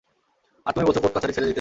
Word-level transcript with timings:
আর 0.65 0.71
তুমি 0.73 0.85
বলছো 0.87 1.01
কোর্ট-কাচারি 1.01 1.33
ছেড়ে 1.33 1.45
দিতে। 1.45 1.49